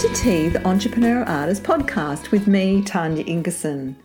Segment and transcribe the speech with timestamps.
[0.00, 3.96] to Tea, the Entrepreneur Artist podcast with me, Tanya Ingerson.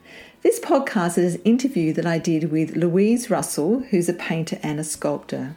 [0.42, 4.78] This podcast is an interview that I did with Louise Russell, who's a painter and
[4.78, 5.56] a sculptor.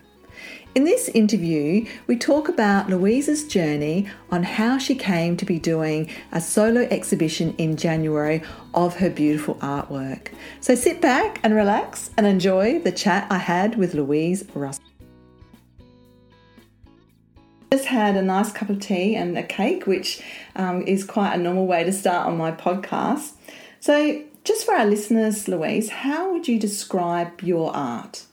[0.77, 6.09] In this interview, we talk about Louise's journey on how she came to be doing
[6.31, 8.41] a solo exhibition in January
[8.75, 10.29] of her beautiful artwork.
[10.61, 14.88] So sit back and relax and enjoy the chat I had with Louise Russell.
[17.71, 20.23] Just had a nice cup of tea and a cake, which
[20.57, 23.33] um, is quite a normal way to start on my podcast.
[23.81, 28.25] So, just for our listeners, Louise, how would you describe your art?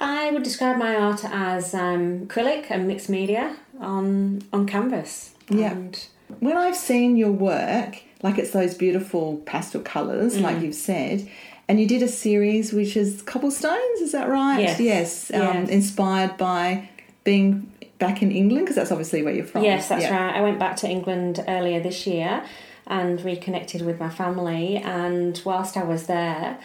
[0.00, 5.32] I would describe my art as um, acrylic and mixed media on on canvas.
[5.48, 5.70] Yeah.
[5.72, 6.06] And
[6.40, 11.28] When I've seen your work, like it's those beautiful pastel colours, like you've said,
[11.68, 14.60] and you did a series which is cobblestones, is that right?
[14.60, 14.80] Yes.
[14.80, 15.30] Yes.
[15.32, 15.68] Um, Yes.
[15.70, 16.88] Inspired by
[17.24, 19.64] being back in England, because that's obviously where you're from.
[19.64, 20.16] yes, that's Yeah.
[20.16, 20.36] right.
[20.36, 22.42] I went back to England earlier this year
[22.86, 24.76] and reconnected with my family.
[24.76, 26.58] And whilst I was there,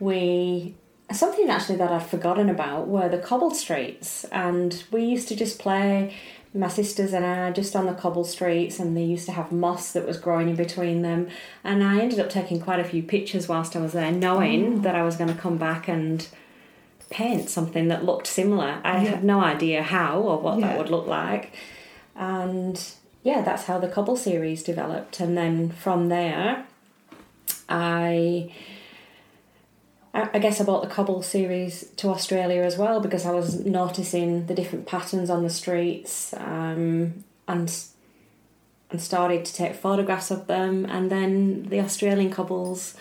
[0.00, 0.74] we
[1.12, 5.58] something actually that I'd forgotten about were the cobbled streets, and we used to just
[5.58, 6.14] play.
[6.54, 9.92] My sisters and I just on the cobble streets, and they used to have moss
[9.92, 11.28] that was growing in between them.
[11.62, 14.80] And I ended up taking quite a few pictures whilst I was there, knowing oh.
[14.80, 16.26] that I was going to come back and
[17.10, 18.80] paint something that looked similar.
[18.84, 19.10] I Yeah.
[19.10, 20.68] had no idea how or what Yeah.
[20.68, 21.52] that would look like.
[22.16, 22.80] And
[23.22, 25.20] yeah, that's how the Cobble series developed.
[25.20, 26.64] And then from there,
[27.68, 28.50] I.
[30.14, 34.46] I guess I brought the Cobble series to Australia as well because I was noticing
[34.46, 37.70] the different patterns on the streets um, and
[38.90, 40.86] and started to take photographs of them.
[40.86, 42.94] And then the Australian cobbles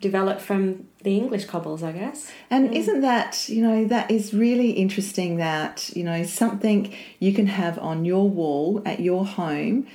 [0.00, 2.30] developed from the English cobbles, I guess.
[2.50, 7.46] And isn't that, you know, that is really interesting that, you know, something you can
[7.46, 9.86] have on your wall at your home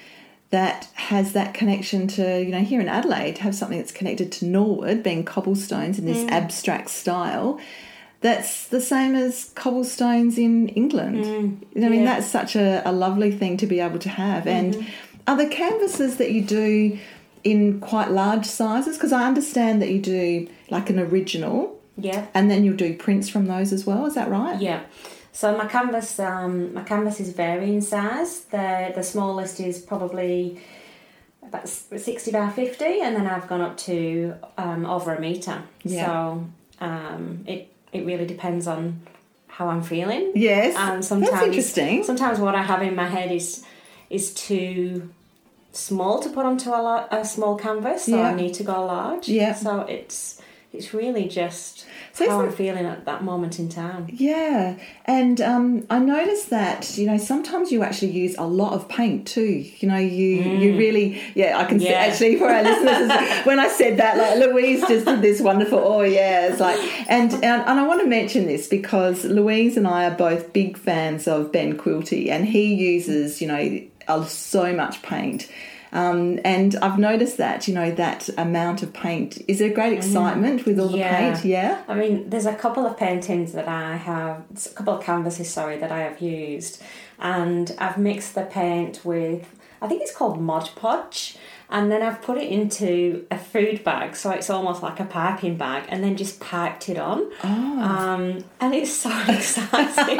[0.51, 4.45] that has that connection to, you know, here in Adelaide, have something that's connected to
[4.45, 6.31] Norwood, being cobblestones in this mm.
[6.31, 7.59] abstract style.
[8.21, 11.25] That's the same as cobblestones in England.
[11.25, 11.85] Mm.
[11.85, 12.15] I mean, yeah.
[12.15, 14.47] that's such a, a lovely thing to be able to have.
[14.47, 14.89] And mm-hmm.
[15.27, 16.99] are the canvases that you do
[17.43, 18.97] in quite large sizes?
[18.97, 22.27] Because I understand that you do like an original Yeah.
[22.33, 24.05] and then you'll do prints from those as well.
[24.05, 24.59] Is that right?
[24.59, 24.81] Yeah.
[25.33, 28.41] So my canvas, um, my canvases vary in size.
[28.51, 30.59] The the smallest is probably
[31.41, 35.63] about sixty by fifty, and then I've gone up to um, over a meter.
[35.83, 36.05] Yeah.
[36.05, 36.45] So
[36.81, 39.01] um, it it really depends on
[39.47, 40.31] how I'm feeling.
[40.35, 40.75] Yes.
[40.77, 42.03] And sometimes That's interesting.
[42.03, 43.63] Sometimes what I have in my head is
[44.09, 45.09] is too
[45.71, 48.29] small to put onto a, lo- a small canvas, so Yeah.
[48.29, 49.27] I need to go large.
[49.29, 49.53] Yeah.
[49.53, 50.39] So it's
[50.73, 54.07] it's really just So how I'm feeling at that moment in time.
[54.09, 58.87] Yeah, and um, I noticed that you know sometimes you actually use a lot of
[58.87, 59.65] paint too.
[59.79, 61.57] You know, you you really yeah.
[61.59, 62.07] I can see Mm.
[62.07, 63.11] Actually for our listeners
[63.45, 65.79] when I said that, like Louise just did this wonderful.
[65.79, 69.85] Oh yeah, it's like and and, and I want to mention this because Louise and
[69.85, 73.81] I are both big fans of Ben Quilty, and he uses you know
[74.27, 75.49] so much paint.
[75.93, 80.65] Um, and I've noticed that, you know, that amount of paint is a great excitement
[80.65, 80.99] with all the Mm.
[80.99, 81.33] Yeah.
[81.33, 81.45] paint.
[81.45, 81.81] Yeah.
[81.89, 85.77] I mean, there's a couple of paintings that I have, a couple of canvases, sorry,
[85.79, 86.81] that I have used,
[87.19, 91.37] and I've mixed the paint with, I think it's called Mod Podge,
[91.69, 95.57] and then I've put it into a food bag, so it's almost like a piping
[95.57, 97.31] bag, and then just piped it on.
[97.43, 97.81] Oh.
[97.81, 100.19] Um, and it's so exciting.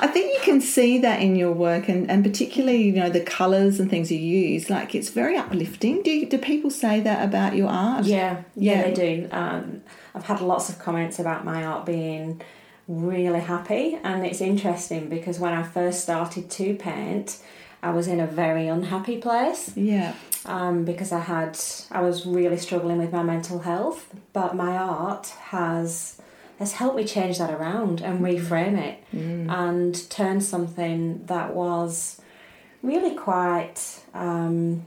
[0.00, 3.20] I think you can see that in your work, and, and particularly you know the
[3.20, 4.70] colours and things you use.
[4.70, 6.02] Like it's very uplifting.
[6.02, 8.04] Do you, do people say that about your art?
[8.04, 8.82] Yeah, yeah, Yeah.
[8.82, 9.28] they do.
[9.32, 9.82] Um,
[10.14, 12.40] I've had lots of comments about my art being
[12.86, 17.38] really happy, and it's interesting because when I first started to paint,
[17.82, 20.14] I was in a very unhappy place Yeah.
[20.44, 21.58] um, because I had
[21.90, 26.20] I was really struggling with my mental health, but my art has
[26.58, 32.20] has helped me change that around and reframe it and turn something that was
[32.82, 33.80] really quite
[34.12, 34.84] um,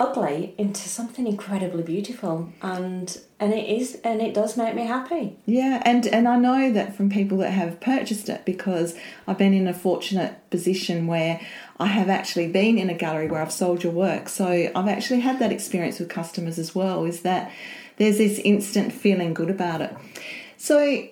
[0.00, 5.36] ugly into something incredibly beautiful and and it is and it does make me happy
[5.44, 8.96] Yeah, and and I know that from people that have purchased it because
[9.28, 11.38] I've been in a fortunate position where
[11.78, 14.30] I have actually been in a gallery where I've sold your work.
[14.30, 17.04] So I've actually had that experience with customers as well.
[17.04, 17.52] Is that
[17.98, 19.94] there's this instant feeling good about it.
[20.56, 21.06] So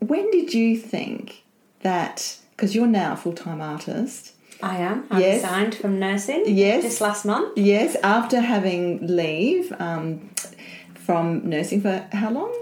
[0.00, 1.44] when did you think
[1.82, 2.38] that?
[2.56, 4.34] Because you're now a full time artist.
[4.62, 5.42] I am I Yes.
[5.42, 6.82] resigned from nursing Yes.
[6.84, 10.30] just last month Yes, after having leave um,
[10.94, 12.52] from nursing for how long?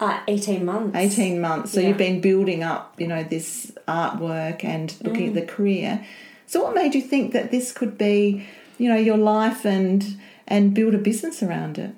[0.00, 1.72] uh, 18 months 18 months.
[1.72, 1.88] So Yeah.
[1.88, 6.04] you've been building up, you know, this artwork and looking at the career.
[6.46, 8.46] So, what made you think that this could be,
[8.78, 10.04] you know, your life and
[10.46, 11.90] and build a business around it?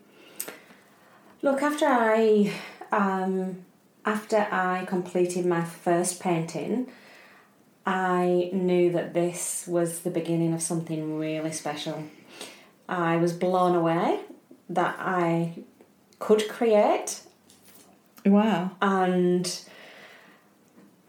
[1.42, 2.50] Look, after I
[2.90, 3.64] um,
[4.04, 6.86] after I completed my first painting,
[7.86, 12.04] I knew that this was the beginning of something really special.
[12.88, 14.20] I was blown away
[14.68, 15.54] that I
[16.18, 17.22] could create.
[18.24, 18.72] Wow.
[18.82, 19.64] And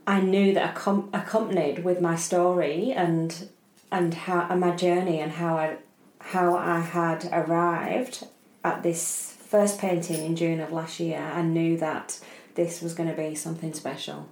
[0.07, 0.75] I knew that
[1.13, 3.49] accompanied with my story and
[3.91, 5.77] and how and my journey and how I
[6.19, 8.25] how I had arrived
[8.63, 12.19] at this first painting in June of last year, I knew that
[12.55, 14.27] this was going to be something special.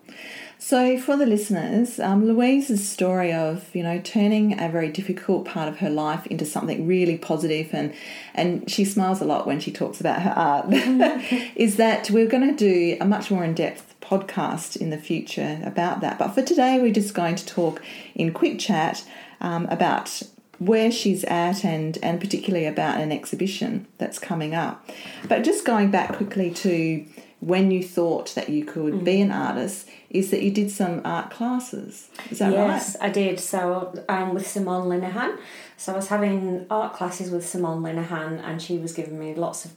[0.58, 5.70] So, for the listeners, um, Louise's story of you know turning a very difficult part
[5.70, 7.94] of her life into something really positive, and
[8.34, 10.66] and she smiles a lot when she talks about her art,
[11.56, 15.62] is that we're going to do a much more in depth podcast in the future
[15.64, 16.20] about that.
[16.20, 17.82] But for today, we're just going to talk
[18.16, 19.06] in quick chat
[19.40, 20.22] um, about
[20.58, 24.90] where she's at and and particularly about an exhibition that's coming up.
[25.28, 27.06] But just going back quickly to
[27.40, 29.04] when you thought that you could mm.
[29.04, 32.10] be an artist is that you did some art classes.
[32.30, 32.68] Is that yes, right?
[32.68, 33.40] Yes, I did.
[33.40, 35.38] So um, with Simone Linehan.
[35.78, 39.66] So I was having art classes with Simone Linehan, and she was giving me lots
[39.66, 39.72] of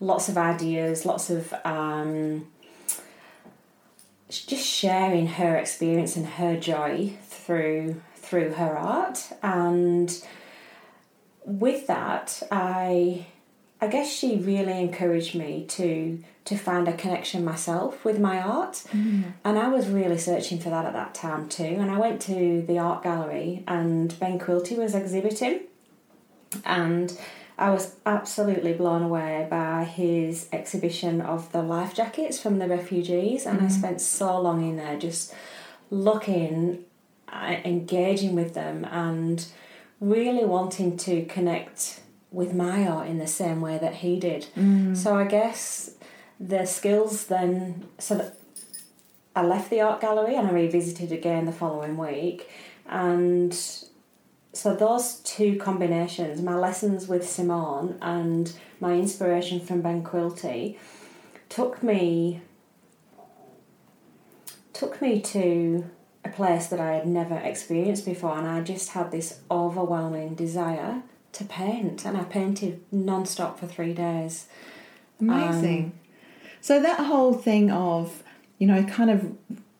[0.00, 2.48] lots of ideas, lots of um,
[4.28, 9.32] just sharing her experience and her joy through through her art.
[9.42, 10.12] And
[11.44, 13.26] with that, I
[13.82, 18.82] I guess she really encouraged me to to find a connection myself with my art.
[18.92, 19.34] Mm.
[19.44, 21.76] And I was really searching for that at that time too.
[21.78, 25.60] And I went to the art gallery and Ben Quilty was exhibiting.
[26.64, 27.16] And
[27.58, 33.44] I was absolutely blown away by his exhibition of the life jackets from the refugees.
[33.44, 33.66] And mm.
[33.66, 35.34] I spent so long in there just
[35.90, 36.84] looking,
[37.28, 39.46] uh, engaging with them, and
[40.00, 42.00] really wanting to connect
[42.30, 44.46] with my art in the same way that he did.
[44.56, 44.96] Mm.
[44.96, 45.90] So I guess
[46.38, 48.36] the skills then so that
[49.34, 52.48] I left the art gallery and I revisited again the following week
[52.86, 53.54] and
[54.52, 60.76] so those two combinations, my lessons with Simone and my inspiration from Ben Quilty,
[61.48, 62.42] took me
[64.72, 65.84] took me to
[66.24, 71.02] a place that I had never experienced before and I just had this overwhelming desire
[71.32, 74.46] to paint, and I painted non-stop for three days.
[75.20, 75.84] Amazing.
[75.84, 75.92] Um,
[76.60, 78.22] so that whole thing of,
[78.58, 79.32] you know, kind of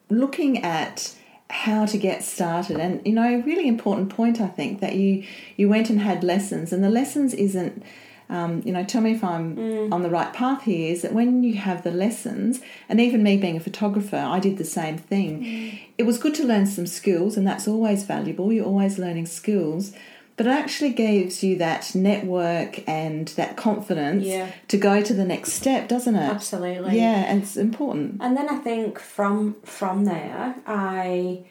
[0.09, 1.15] looking at
[1.51, 5.25] how to get started and you know a really important point i think that you
[5.57, 7.83] you went and had lessons and the lessons isn't
[8.29, 9.93] um, you know tell me if i'm mm.
[9.93, 13.37] on the right path here is that when you have the lessons and even me
[13.37, 15.81] being a photographer i did the same thing mm.
[15.99, 19.93] it was good to learn some skills and that's always valuable you're always learning skills
[20.41, 24.51] but it actually gives you that network and that confidence yeah.
[24.69, 26.31] to go to the next step, doesn't it?
[26.31, 26.97] Absolutely.
[26.97, 28.23] Yeah, and it's important.
[28.23, 31.45] And then I think from from there, I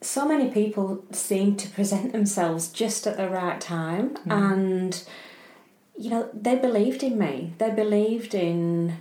[0.00, 4.32] so many people seem to present themselves just at the right time mm.
[4.32, 5.04] and
[5.96, 8.96] you know they believed in me they believed in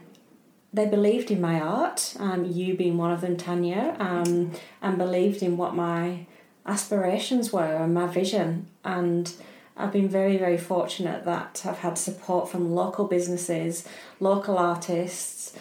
[0.73, 5.41] they believed in my art um, you being one of them tanya um, and believed
[5.41, 6.25] in what my
[6.67, 8.67] aspirations were and my vision.
[8.87, 9.31] And
[9.75, 13.87] I've been very, very fortunate that I've had support from local businesses,
[14.21, 15.53] local artists.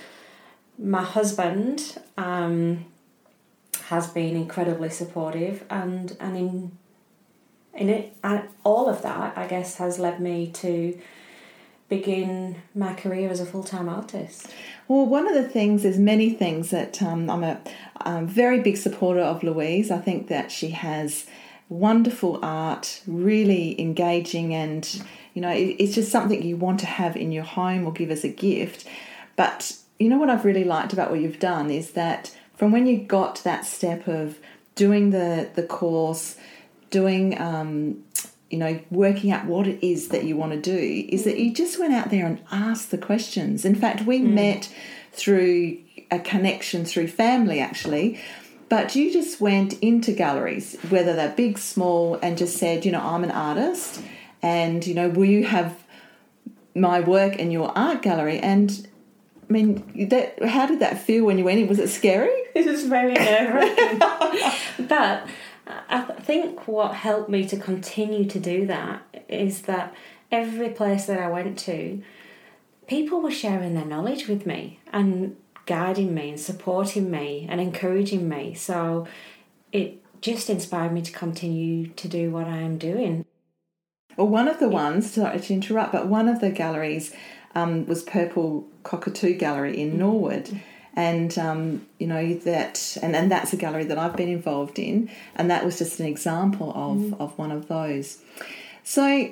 [0.79, 2.87] My husband um,
[3.87, 6.79] has been incredibly supportive, and and in
[7.75, 10.99] in it, and all of that, I guess, has led me to
[11.89, 14.49] begin my career as a full time artist.
[14.87, 17.61] Well, one of the things, is many things that um, I'm a
[18.05, 19.91] um, very big supporter of Louise.
[19.91, 21.27] I think that she has
[21.69, 25.03] wonderful art, really engaging, and
[25.35, 28.11] you know, it, it's just something you want to have in your home or give
[28.11, 28.87] as a gift.
[29.37, 32.87] But you know what I've really liked about what you've done is that from when
[32.87, 34.39] you got that step of
[34.75, 36.37] doing the the course,
[36.91, 38.05] doing um,
[38.51, 41.53] you know, working out what it is that you want to do, is that you
[41.53, 43.65] just went out there and asked the questions.
[43.65, 44.33] In fact, we mm.
[44.33, 44.73] met
[45.13, 45.79] through
[46.11, 48.21] a connection through family actually.
[48.69, 53.01] But you just went into galleries, whether they're big, small, and just said, you know,
[53.01, 54.03] I'm an artist,
[54.43, 55.85] and you know, will you have
[56.75, 58.41] my work in your art gallery?
[58.41, 58.89] And
[59.49, 61.69] I mean, that how did that feel when you went in?
[61.69, 62.31] Was it scary?
[62.57, 63.99] It was very nerve wracking,
[64.89, 65.27] but
[65.67, 69.95] I think what helped me to continue to do that is that
[70.33, 72.03] every place that I went to,
[72.87, 78.29] people were sharing their knowledge with me and guiding me and supporting me and encouraging
[78.29, 78.55] me.
[78.55, 79.07] So
[79.73, 83.25] it just inspired me to continue to do what I am doing.
[84.17, 87.15] Well, one of the ones, sorry to interrupt, but one of the galleries
[87.55, 90.61] um, was Purple Cockatoo Gallery in Norwood.
[90.95, 95.11] And um, you know that, and, and that's a gallery that I've been involved in,
[95.35, 98.23] and that was just an example of, of one of those.
[98.83, 99.31] So,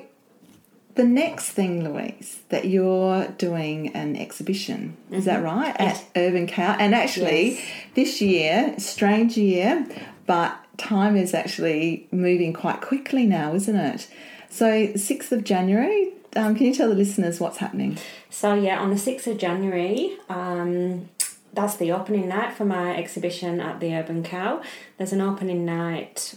[0.95, 5.75] the next thing, Louise, that you're doing an exhibition, is that right?
[5.79, 6.75] At Urban Cow.
[6.79, 7.61] And actually, Yes.
[7.95, 9.85] this year, strange year,
[10.25, 14.07] but time is actually moving quite quickly now, isn't it?
[14.49, 17.97] So, 6th of January, um, can you tell the listeners what's happening?
[18.29, 21.07] So yeah, on the sixth of January, um,
[21.53, 24.61] that's the opening night for my exhibition at the Urban Cow.
[24.97, 26.35] There's an opening night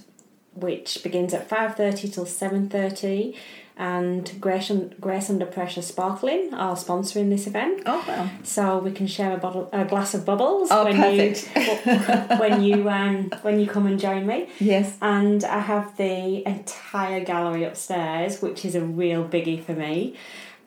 [0.55, 3.35] which begins at five thirty till seven thirty,
[3.79, 7.85] and Grace, Grace Under Pressure Sparkling are sponsoring this event.
[7.87, 8.29] Oh, well.
[8.43, 11.49] So we can share a bottle, a glass of bubbles Oh, when perfect.
[11.57, 14.49] you when you um, when you come and join me.
[14.59, 14.97] Yes.
[15.01, 20.17] And I have the entire gallery upstairs, which is a real biggie for me.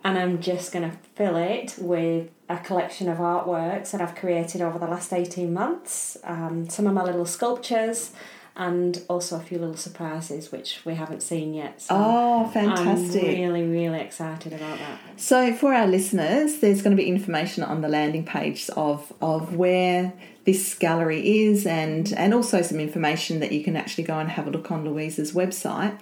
[0.04, 4.60] And I'm just going to fill it with a collection of artworks that I've created
[4.62, 6.18] over the last 18 months.
[6.24, 8.12] Um, some of my little sculptures,
[8.56, 11.82] and also a few little surprises which we haven't seen yet.
[11.82, 13.24] So Oh, fantastic.
[13.24, 15.00] I'm really, really excited about that.
[15.16, 19.56] So, for our listeners, there's going to be information on the landing page of, of
[19.56, 20.14] where
[20.46, 24.48] this gallery is and, and also some information that you can actually go and have
[24.48, 25.98] a look on Louise's website.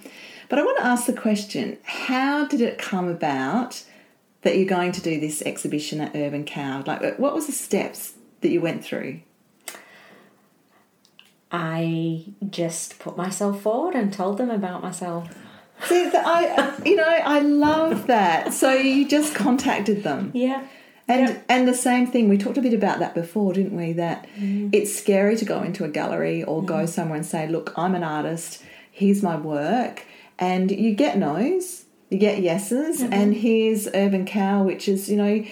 [0.48, 3.84] But I want to ask the question how did it come about
[4.42, 6.82] that you're going to do this exhibition at Urban Cow?
[6.86, 9.20] Like, what was the steps that you went through?
[11.52, 15.36] I just put myself forward and told them about myself.
[15.86, 18.52] See, I, you know, I love that.
[18.52, 20.30] So you just contacted them.
[20.34, 20.66] Yeah.
[21.08, 21.44] And Yep.
[21.48, 23.92] and the same thing we talked a bit about that before, didn't we?
[23.92, 24.70] That mm.
[24.72, 26.88] it's scary to go into a gallery or go mm.
[26.88, 28.62] somewhere and say, "Look, I'm an artist.
[28.92, 30.04] Here's my work,"
[30.38, 33.12] and you get no's, you get yeses, mm-hmm.
[33.12, 35.44] and here's Urban Cow, which is you know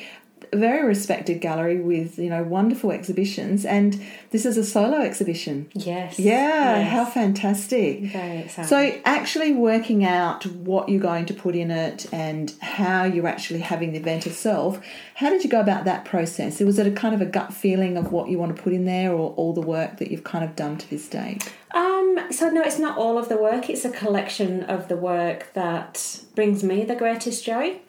[0.52, 4.00] very respected gallery with you know wonderful exhibitions, and
[4.30, 5.68] this is a solo exhibition.
[5.74, 6.18] Yes.
[6.18, 6.90] Yeah, Yes.
[6.92, 8.00] how fantastic!
[8.12, 8.68] Very exciting.
[8.68, 13.60] So, actually working out what you're going to put in it and how you're actually
[13.60, 14.80] having the event itself,
[15.14, 16.60] how did you go about that process?
[16.60, 18.84] Was it a kind of a gut feeling of what you want to put in
[18.84, 21.50] there or all the work that you've kind of done to this date?
[21.74, 23.68] Um, so no, it's not all of the work.
[23.68, 27.80] It's a collection of the work that brings me the greatest joy.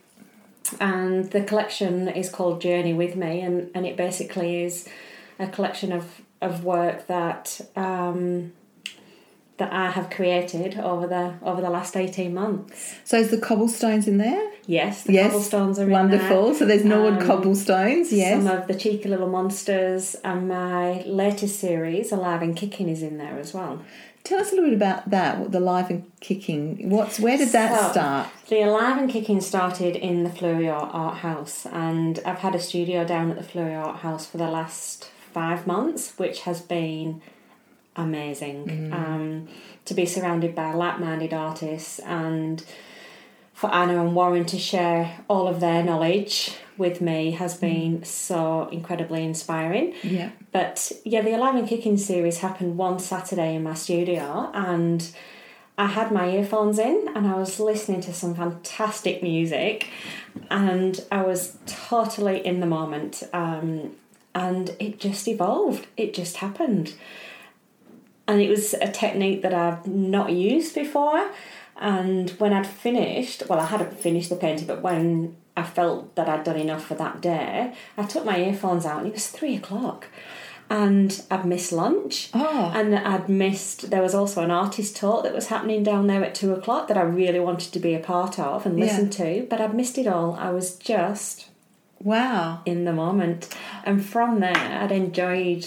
[0.79, 4.87] And the collection is called Journey with Me, and, and it basically is
[5.39, 8.53] a collection of, of work that um,
[9.57, 12.95] that I have created over the over the last eighteen months.
[13.03, 14.51] So, is the cobblestones in there?
[14.65, 15.31] Yes, the yes.
[15.31, 16.53] cobblestones are in Wonderful.
[16.55, 18.41] So, there's Norwood Um, cobblestones, yes.
[18.41, 23.17] Some of the cheeky little monsters, and my latest series, Alive and Kicking, is in
[23.17, 23.81] there as well.
[24.29, 26.91] Tell us a little bit about that, the live and kicking.
[26.91, 28.29] What's Where did that So, start?
[28.47, 33.03] The Alive and Kicking started in the Fleurieu Art House, and I've had a studio
[33.03, 37.23] down at the Fleurieu Art House for the last five months, which has been
[37.95, 38.93] amazing.
[38.93, 39.47] Um,
[39.85, 42.63] to be surrounded by like minded artists and
[43.51, 48.69] for Anna and Warren to share all of their knowledge with me has been so
[48.71, 49.93] incredibly inspiring.
[50.01, 50.31] Yeah.
[50.51, 55.07] But yeah, the Alive and Kicking series happened one Saturday in my studio, and
[55.77, 59.89] I had my earphones in and I was listening to some fantastic music,
[60.49, 63.23] and I was totally in the moment.
[63.33, 63.91] Um,
[64.35, 66.93] and it just evolved, it just happened.
[68.27, 71.31] And it was a technique that I've not used before.
[71.79, 76.27] And when I'd finished, well, I hadn't finished the painting, but when I felt that
[76.27, 79.55] I'd done enough for that day, I took my earphones out and it was three
[79.55, 80.07] o'clock.
[80.69, 82.29] And I'd missed lunch.
[82.33, 82.71] Oh.
[82.75, 86.35] And I'd missed, there was also an artist talk that was happening down there at
[86.35, 88.85] two o'clock that I really wanted to be a part of and Yeah.
[88.85, 90.35] listen to, but I'd missed it all.
[90.39, 91.47] I was just
[92.03, 92.59] Wow.
[92.65, 93.49] in the moment.
[93.83, 95.65] And from there, I'd enjoyed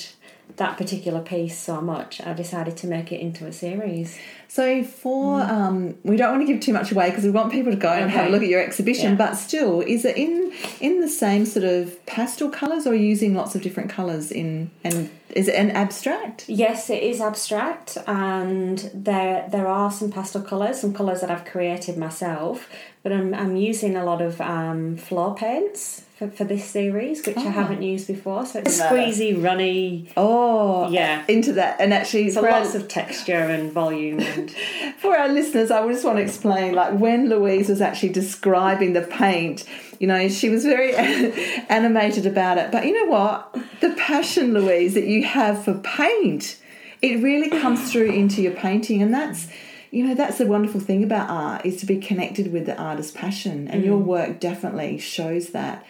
[0.56, 4.18] that particular piece so much, I decided to make it into a series.
[4.54, 7.72] So for um, we don't want to give too much away because we want people
[7.72, 9.12] to go and have a look at your exhibition.
[9.12, 9.16] Yeah.
[9.16, 13.54] But still, is it in in the same sort of pastel colours, or using lots
[13.54, 14.70] of different colours in?
[14.84, 16.44] And is it an abstract?
[16.50, 21.46] Yes, it is abstract, and there there are some pastel colours, some colours that I've
[21.46, 22.68] created myself.
[23.02, 27.36] But I'm I'm using a lot of um, floor paints for, for this series, which
[27.36, 27.50] I Ah.
[27.62, 28.46] haven't used before.
[28.46, 30.08] So it's Love squeezy, runny.
[30.16, 31.24] Oh, Yeah.
[31.26, 31.80] into that.
[31.80, 34.41] And actually, So for our, lots of texture and volume and
[34.98, 36.74] for our listeners, I just want to explain.
[36.74, 39.64] Like when Louise was actually describing the paint,
[39.98, 40.94] you know, she was very
[41.68, 42.70] animated about it.
[42.72, 43.56] But you know what?
[43.80, 46.58] The passion, Louise, that you have for paint.
[47.02, 49.48] it really comes through into your painting, and that's
[49.90, 53.12] you know that's the wonderful thing about art is to be connected with the artist's
[53.12, 54.04] passion, and your mm.
[54.04, 55.84] work definitely shows that.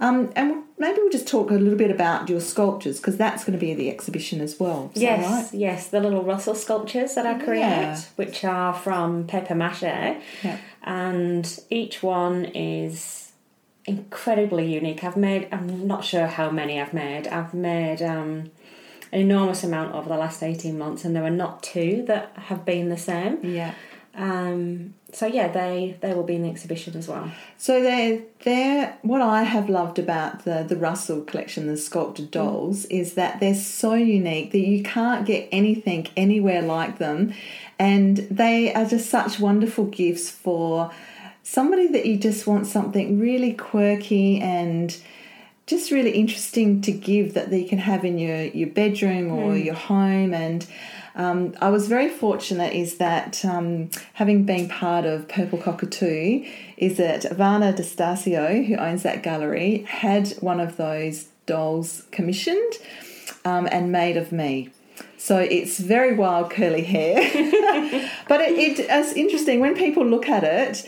[0.00, 3.58] Um, and maybe we'll just talk a little bit about your sculptures because that's going
[3.58, 4.90] to be the exhibition as well.
[4.94, 5.54] Is that Yes, right?
[5.60, 8.00] yes, the little Russell sculptures that I create, Yeah.
[8.16, 9.82] which are from paper mache,
[10.42, 10.56] Yeah.
[10.82, 13.32] and each one is
[13.86, 15.04] incredibly unique.
[15.04, 17.28] I've made, I'm not sure how many I've made.
[17.28, 18.50] I've made um,
[19.12, 22.64] an enormous amount over the last 18 months, and there are not two that have
[22.64, 23.38] been the same.
[23.44, 23.74] Yeah.
[24.16, 27.30] Um, so yeah, they they will be in the exhibition as well.
[27.56, 32.84] So they're, they're what I have loved about the the Russell collection, the sculpted dolls,
[32.86, 37.34] is that they're so unique that you can't get anything anywhere like them,
[37.78, 40.92] and they are just such wonderful gifts for
[41.42, 44.96] somebody that you just want something really quirky and
[45.66, 49.74] just really interesting to give that you can have in your your bedroom or your
[49.74, 50.34] home.
[50.34, 50.66] And
[51.14, 56.44] um, I was very fortunate is that um, having been part of Purple Cockatoo
[56.76, 62.74] is that Ivana D'Estasio, who owns that gallery, had one of those dolls commissioned
[63.44, 64.70] um, and made of me.
[65.16, 67.16] So it's very wild curly hair,
[68.28, 70.86] but it, it, it's interesting when people look at it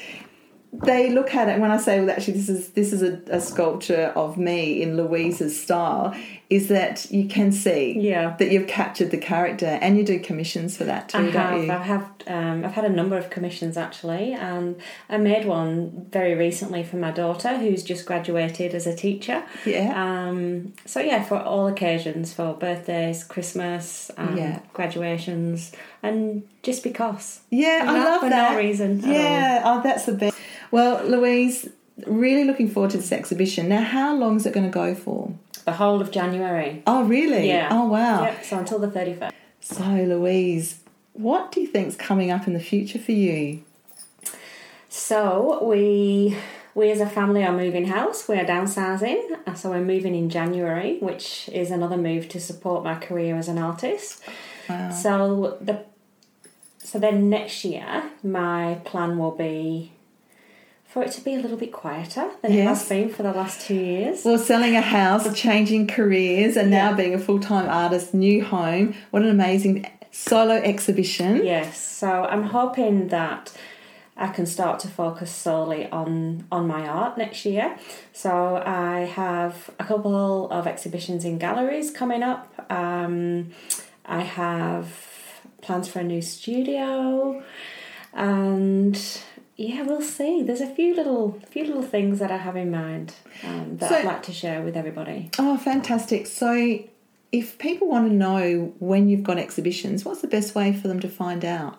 [0.72, 3.40] they look at it when I say, well, actually, this is this is a, a
[3.40, 6.14] sculpture of me in Louise's style,
[6.48, 8.36] is that you can see Yeah.
[8.38, 11.64] that you've captured the character, and you do commissions for that too, I don't have.
[11.64, 11.70] you?
[11.72, 12.08] I have.
[12.28, 14.76] Um, I've had a number of commissions actually, and
[15.08, 19.42] I made one very recently for my daughter, who's just graduated as a teacher.
[19.64, 19.92] Yeah.
[19.94, 24.58] Um, so yeah, for all occasions, for birthdays, Christmas, um, Yeah.
[24.72, 25.72] graduations,
[26.02, 27.40] and just because.
[27.50, 28.52] Yeah, I Not love for that.
[28.52, 29.02] no reason.
[29.04, 30.36] Yeah, oh, that's the best.
[30.70, 31.68] Well, Louise,
[32.06, 33.68] really looking forward to this exhibition.
[33.68, 35.32] Now, how long is it going to go for?
[35.66, 36.82] The whole of January.
[36.86, 37.48] Oh, really?
[37.48, 37.68] Yeah.
[37.70, 38.22] Oh, wow.
[38.22, 38.44] Yep.
[38.44, 39.34] So until the thirty first.
[39.60, 40.80] So, Louise,
[41.12, 43.64] what do you think's coming up in the future for you?
[44.88, 46.36] So we
[46.76, 48.28] we as a family are moving house.
[48.28, 52.84] We are downsizing, uh, so we're moving in January, which is another move to support
[52.84, 54.22] my career as an artist.
[54.68, 54.90] Wow.
[54.92, 55.84] So the
[56.78, 59.92] so then next year, my plan will be
[60.96, 63.60] for it to be a little bit quieter than it has been for the last
[63.60, 64.24] two years.
[64.24, 68.94] Well, selling a house, changing careers, and now being a full time artist, new home.
[69.10, 71.44] What an amazing solo exhibition.
[71.44, 73.52] Yes, so I'm hoping that
[74.16, 77.76] I can start to focus solely on on my art next year.
[78.14, 82.54] So I have a couple of exhibitions in galleries coming up.
[82.72, 83.50] Um,
[84.06, 84.88] I have
[85.60, 87.42] plans for a new studio,
[88.14, 88.98] and
[89.56, 90.42] yeah, we'll see.
[90.42, 93.14] There's a few little few little things that I have in mind
[93.44, 95.30] um, that So- I'd like to share with everybody.
[95.38, 96.26] Oh, fantastic.
[96.26, 96.78] So,
[97.32, 101.00] if people want to know when you've got exhibitions, what's the best way for them
[101.00, 101.78] to find out?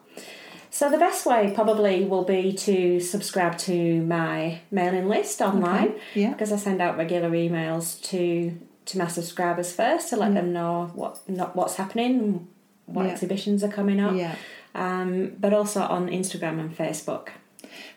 [0.70, 6.32] So the best way probably will be to subscribe to my mailing list online Yeah.
[6.32, 8.54] because I send out regular emails to
[8.86, 12.48] to my subscribers first to let them know what not what's happening,
[12.86, 13.12] what Yeah.
[13.12, 14.16] exhibitions are coming up.
[14.16, 14.36] Yeah.
[14.76, 17.30] Um, but also on Instagram and Facebook.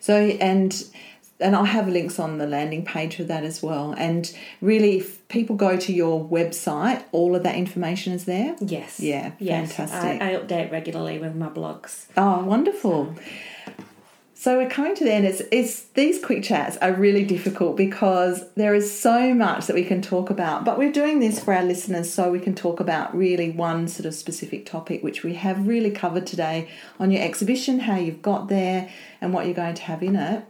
[0.01, 0.85] So, and
[1.43, 3.95] and I'll have links on the landing page for that as well.
[3.97, 8.57] And really, if people go to your website, all of that information is there.
[8.61, 9.01] Yes.
[9.01, 9.73] Yeah, Yes.
[9.73, 10.21] fantastic.
[10.21, 12.07] I, I update regularly with my blogs.
[12.17, 13.15] Oh, wonderful.
[13.17, 13.23] So
[14.57, 15.27] we're coming to the end.
[15.27, 19.85] It's, it's these quick chats are really difficult because there is so much that we
[19.85, 20.65] can talk about.
[20.65, 24.07] But we're doing this for our listeners so we can talk about really one sort
[24.07, 28.49] of specific topic, which we have really covered today on your exhibition, how you've got
[28.49, 28.89] there,
[29.21, 30.43] and what you're going to have in it.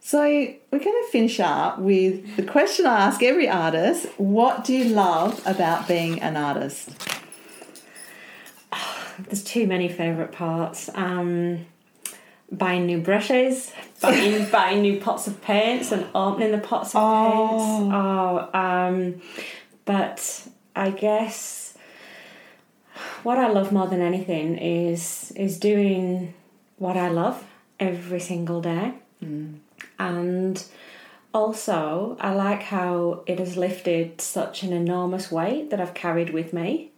[0.00, 4.72] So we're going to finish up with the question I ask every artist: What do
[4.72, 6.88] you love about being an artist?
[9.24, 10.88] There's too many favourite parts.
[10.94, 11.66] Um,
[12.52, 17.64] buying new brushes, buying buying new pots of paints, and opening the pots of paints.
[17.94, 19.20] Oh, um,
[19.84, 21.74] but I guess
[23.22, 26.34] what I love more than anything is is doing
[26.78, 27.44] what I love
[27.78, 28.94] every single day,
[29.98, 30.64] and
[31.32, 36.52] also I like how it has lifted such an enormous weight that I've carried with
[36.52, 36.90] me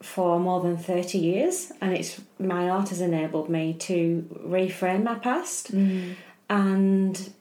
[0.00, 5.16] for more than 30 years and it's my art has enabled me to reframe my
[5.16, 5.72] past.
[5.72, 6.14] Mm.
[6.48, 7.32] And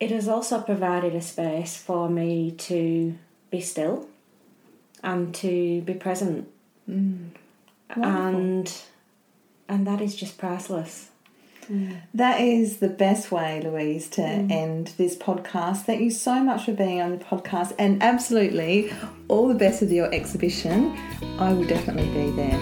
[0.00, 3.16] it has also provided a space for me to
[3.50, 4.08] be still
[5.02, 6.48] and to be present.
[6.88, 7.30] Mm.
[7.90, 8.72] And
[9.68, 11.10] and that is just priceless
[11.70, 12.00] Mm.
[12.14, 14.50] That is the best way, Louise, to mm.
[14.50, 15.82] end this podcast.
[15.82, 18.92] Thank you so much for being on the podcast and absolutely
[19.28, 20.96] all the best with your exhibition.
[21.38, 22.58] I will definitely be there.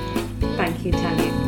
[0.56, 1.46] Thank you, Tanya.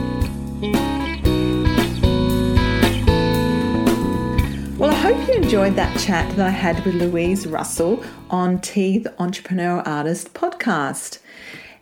[4.79, 8.99] Well, I hope you enjoyed that chat that I had with Louise Russell on Tea
[8.99, 11.18] the Entrepreneur Artist podcast.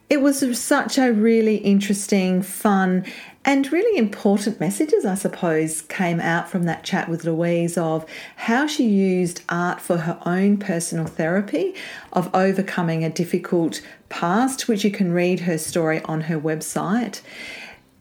[0.08, 3.04] It was such a really interesting, fun,
[3.44, 8.68] and really important messages, I suppose, came out from that chat with Louise of how
[8.68, 11.74] she used art for her own personal therapy
[12.12, 17.20] of overcoming a difficult past, which you can read her story on her website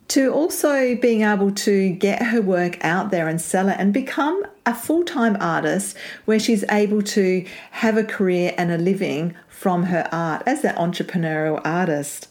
[0.07, 4.45] to also being able to get her work out there and sell it and become
[4.65, 9.35] a full time artist where she's able to have a career and a living
[9.65, 12.27] from her art as that entrepreneurial artist.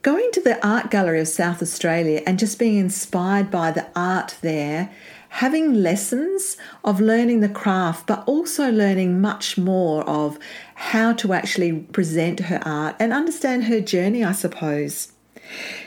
[0.00, 4.38] Going to the Art Gallery of South Australia and just being inspired by the art
[4.40, 4.90] there,
[5.28, 10.38] having lessons of learning the craft, but also learning much more of
[10.74, 15.11] how to actually present her art and understand her journey, I suppose.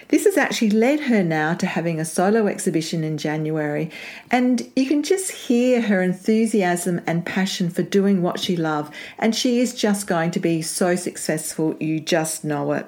[0.09, 3.89] This has actually led her now to having a solo exhibition in January,
[4.31, 9.35] and you can just hear her enthusiasm and passion for doing what she loves, and
[9.35, 12.87] she is just going to be so successful, you just know it.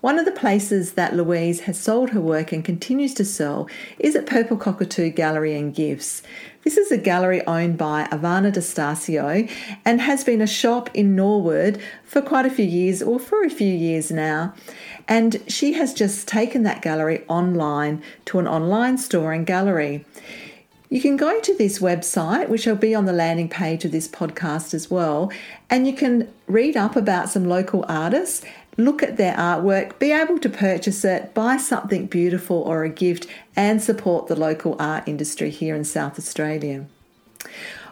[0.00, 4.16] One of the places that Louise has sold her work and continues to sell is
[4.16, 6.22] at Purple Cockatoo Gallery and Gifts.
[6.64, 9.46] This is a gallery owned by Ivana D'Estasio
[9.84, 13.50] and has been a shop in Norwood for quite a few years, or for a
[13.50, 14.54] few years now.
[15.06, 20.06] And she has just taken that gallery online to an online store and gallery.
[20.88, 24.08] You can go to this website, which will be on the landing page of this
[24.08, 25.30] podcast as well,
[25.68, 28.44] and you can read up about some local artists
[28.76, 33.26] look at their artwork, be able to purchase it, buy something beautiful or a gift,
[33.56, 36.86] and support the local art industry here in South Australia.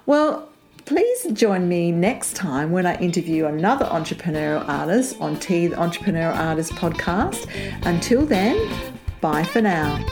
[0.07, 0.49] Well,
[0.85, 6.37] please join me next time when I interview another entrepreneurial artist on Tea the Entrepreneurial
[6.37, 7.47] Artist podcast.
[7.85, 8.57] Until then,
[9.21, 10.05] bye for now.